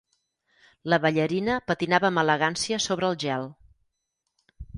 La 0.93 0.97
ballarina 1.03 1.57
patinava 1.67 2.07
amb 2.09 2.23
elegància 2.23 2.81
sobre 2.87 3.09
el 3.11 3.19
gel. 3.27 3.47